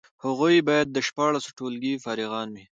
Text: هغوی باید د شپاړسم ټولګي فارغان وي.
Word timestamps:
هغوی 0.23 0.57
باید 0.67 0.87
د 0.91 0.97
شپاړسم 1.07 1.51
ټولګي 1.57 1.93
فارغان 2.03 2.47
وي. 2.55 2.63